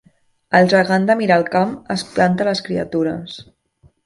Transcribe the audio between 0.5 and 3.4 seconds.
El gegant de Miralcamp espanta les criatures